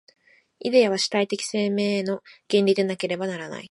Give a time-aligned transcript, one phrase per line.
[0.59, 3.59] イデヤは主体的生命の原理でなければならない。